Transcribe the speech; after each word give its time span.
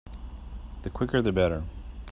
The 0.81 0.89
quicker 0.89 1.21
the 1.21 1.31
better. 1.31 1.61